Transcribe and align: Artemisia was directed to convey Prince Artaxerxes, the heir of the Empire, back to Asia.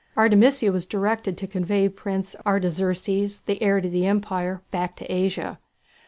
Artemisia 0.17 0.71
was 0.71 0.85
directed 0.87 1.37
to 1.37 1.45
convey 1.45 1.87
Prince 1.87 2.35
Artaxerxes, 2.43 3.41
the 3.41 3.61
heir 3.61 3.77
of 3.77 3.91
the 3.91 4.07
Empire, 4.07 4.63
back 4.71 4.95
to 4.95 5.15
Asia. 5.15 5.59